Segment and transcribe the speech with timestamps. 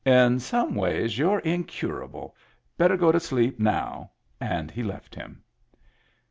[0.03, 2.35] "In some ways you're incurable.
[2.75, 5.43] Better go to sleep now." And he left him.